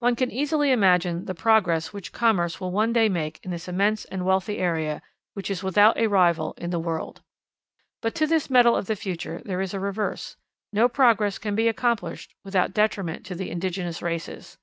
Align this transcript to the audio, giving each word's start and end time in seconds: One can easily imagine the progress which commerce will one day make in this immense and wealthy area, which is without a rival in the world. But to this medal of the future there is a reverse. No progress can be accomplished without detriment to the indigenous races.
One 0.00 0.16
can 0.16 0.32
easily 0.32 0.72
imagine 0.72 1.26
the 1.26 1.32
progress 1.36 1.92
which 1.92 2.10
commerce 2.10 2.60
will 2.60 2.72
one 2.72 2.92
day 2.92 3.08
make 3.08 3.38
in 3.44 3.52
this 3.52 3.68
immense 3.68 4.04
and 4.06 4.26
wealthy 4.26 4.58
area, 4.58 5.00
which 5.34 5.48
is 5.48 5.62
without 5.62 5.96
a 5.96 6.08
rival 6.08 6.54
in 6.58 6.70
the 6.70 6.80
world. 6.80 7.22
But 8.02 8.16
to 8.16 8.26
this 8.26 8.50
medal 8.50 8.74
of 8.74 8.86
the 8.86 8.96
future 8.96 9.40
there 9.44 9.60
is 9.60 9.72
a 9.72 9.78
reverse. 9.78 10.34
No 10.72 10.88
progress 10.88 11.38
can 11.38 11.54
be 11.54 11.68
accomplished 11.68 12.34
without 12.42 12.74
detriment 12.74 13.24
to 13.26 13.36
the 13.36 13.48
indigenous 13.52 14.02
races. 14.02 14.58